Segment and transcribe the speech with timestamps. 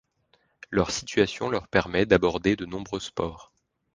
[0.71, 3.53] Leur situation leur permet d'aborder de nombreux sports.